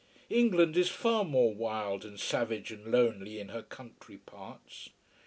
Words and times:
England 0.31 0.75
is 0.77 0.89
far 0.89 1.23
more 1.23 1.53
wild 1.53 2.03
and 2.03 2.19
savage 2.19 2.71
and 2.71 2.91
lonely, 2.91 3.39
in 3.39 3.49
her 3.49 3.61
country 3.61 4.17
parts. 4.17 4.89